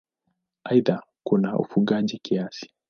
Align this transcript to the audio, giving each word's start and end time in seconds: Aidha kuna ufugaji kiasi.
Aidha 0.63 1.03
kuna 1.23 1.59
ufugaji 1.59 2.19
kiasi. 2.19 2.71